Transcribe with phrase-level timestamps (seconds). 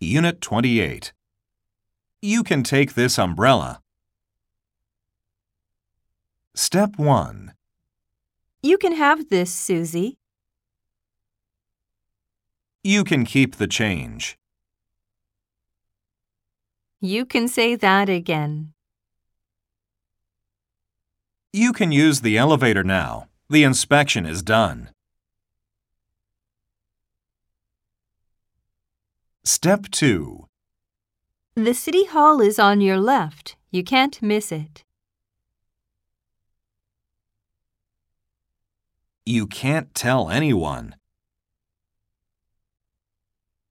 [0.00, 1.12] Unit 28.
[2.22, 3.80] You can take this umbrella.
[6.54, 7.52] Step 1.
[8.62, 10.16] You can have this, Susie.
[12.84, 14.38] You can keep the change.
[17.00, 18.74] You can say that again.
[21.52, 23.26] You can use the elevator now.
[23.50, 24.90] The inspection is done.
[29.50, 30.46] Step 2.
[31.54, 33.56] The city hall is on your left.
[33.70, 34.84] You can't miss it.
[39.24, 40.96] You can't tell anyone.